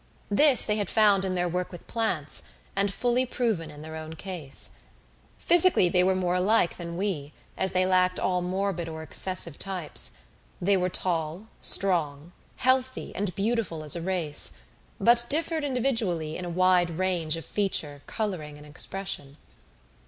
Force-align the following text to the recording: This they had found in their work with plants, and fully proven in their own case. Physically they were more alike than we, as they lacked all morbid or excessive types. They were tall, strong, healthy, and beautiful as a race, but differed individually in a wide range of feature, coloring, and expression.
This 0.31 0.63
they 0.63 0.77
had 0.77 0.89
found 0.89 1.23
in 1.23 1.35
their 1.35 1.47
work 1.47 1.71
with 1.71 1.85
plants, 1.85 2.41
and 2.75 2.91
fully 2.91 3.23
proven 3.23 3.69
in 3.69 3.83
their 3.83 3.95
own 3.95 4.15
case. 4.15 4.71
Physically 5.37 5.89
they 5.89 6.03
were 6.03 6.15
more 6.15 6.33
alike 6.33 6.77
than 6.77 6.97
we, 6.97 7.33
as 7.55 7.69
they 7.73 7.85
lacked 7.85 8.19
all 8.19 8.41
morbid 8.41 8.89
or 8.89 9.03
excessive 9.03 9.59
types. 9.59 10.13
They 10.59 10.75
were 10.75 10.89
tall, 10.89 11.49
strong, 11.61 12.31
healthy, 12.55 13.13
and 13.15 13.35
beautiful 13.35 13.83
as 13.83 13.95
a 13.95 14.01
race, 14.01 14.53
but 14.99 15.27
differed 15.29 15.63
individually 15.63 16.35
in 16.35 16.45
a 16.45 16.49
wide 16.49 16.89
range 16.89 17.37
of 17.37 17.45
feature, 17.45 18.01
coloring, 18.07 18.57
and 18.57 18.65
expression. 18.65 19.37